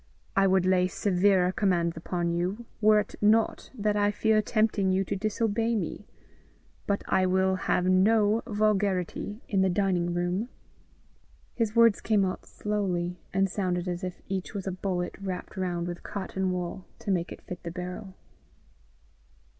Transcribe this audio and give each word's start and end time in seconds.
"I 0.35 0.47
would 0.47 0.65
lay 0.65 0.87
severer 0.87 1.51
commands 1.51 1.95
upon 1.95 2.31
you, 2.31 2.65
were 2.81 2.99
it 3.01 3.13
not 3.21 3.69
that 3.75 3.95
I 3.95 4.09
fear 4.09 4.41
tempting 4.41 4.91
you 4.91 5.03
to 5.03 5.15
disobey 5.15 5.75
me, 5.75 6.07
but 6.87 7.03
I 7.07 7.27
will 7.27 7.53
have 7.53 7.85
no 7.85 8.41
vulgarity 8.47 9.43
in 9.47 9.61
the 9.61 9.69
dining 9.69 10.11
room." 10.15 10.49
His 11.53 11.75
words 11.75 12.01
came 12.01 12.25
out 12.25 12.47
slowly, 12.47 13.19
and 13.31 13.47
sounded 13.47 13.87
as 13.87 14.03
if 14.03 14.23
each 14.27 14.55
was 14.55 14.65
a 14.65 14.71
bullet 14.71 15.13
wrapped 15.21 15.55
round 15.55 15.85
with 15.85 16.01
cotton 16.01 16.51
wool 16.51 16.87
to 16.97 17.11
make 17.11 17.31
it 17.31 17.43
fit 17.43 17.61
the 17.61 17.69
barrel. 17.69 18.15